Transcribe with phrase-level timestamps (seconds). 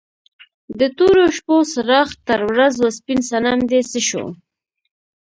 [0.79, 4.25] د تورو شپو څراغ تر ورځو سپین صنم دې څه شو؟